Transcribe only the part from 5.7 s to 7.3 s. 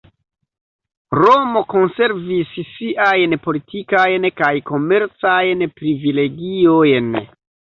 privilegiojn.